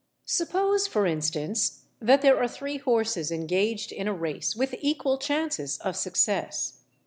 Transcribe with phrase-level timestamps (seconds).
[0.25, 5.77] Suppose, for instance, that there are three horses engaged in a race with equal chances
[5.77, 6.79] of success.